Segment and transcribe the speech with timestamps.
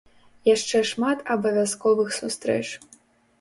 [0.55, 2.65] Яшчэ шмат абавязковых сустрэч.